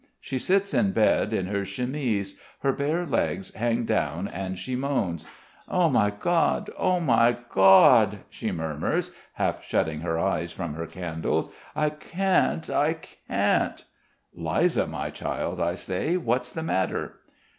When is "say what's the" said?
15.75-16.63